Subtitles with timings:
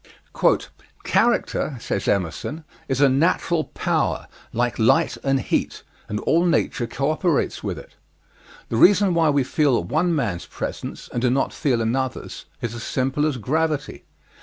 [1.03, 7.63] "Character," says Emerson, "is a natural power, like light and heat, and all nature cooperates
[7.63, 7.93] with it.
[8.69, 12.81] The reason why we feel one man's presence, and do not feel another's is as
[12.81, 14.05] simple as gravity.